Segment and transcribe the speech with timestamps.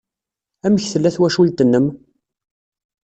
[0.65, 1.85] Amek tella twacult-nnem?